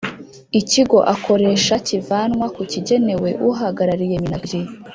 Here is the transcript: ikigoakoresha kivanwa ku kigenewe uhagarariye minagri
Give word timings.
ikigoakoresha 0.59 1.75
kivanwa 1.87 2.45
ku 2.55 2.61
kigenewe 2.71 3.29
uhagarariye 3.49 4.15
minagri 4.23 4.59